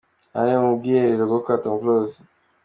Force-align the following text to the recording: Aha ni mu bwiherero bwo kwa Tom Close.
Aha 0.37 0.45
ni 0.49 0.57
mu 0.63 0.71
bwiherero 0.77 1.23
bwo 1.29 1.39
kwa 1.43 1.55
Tom 1.63 1.75
Close. 1.81 2.17